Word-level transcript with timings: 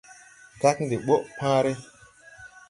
Kagn 0.61 0.85
de 0.91 0.97
ɓɔʼ 1.05 1.21
pããre. 1.37 1.71